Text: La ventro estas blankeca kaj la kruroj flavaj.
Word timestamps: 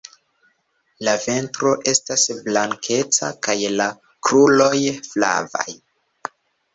La 1.07 1.11
ventro 1.25 1.73
estas 1.91 2.23
blankeca 2.47 3.29
kaj 3.49 3.55
la 3.81 3.87
kruroj 4.29 4.79
flavaj. 5.09 5.67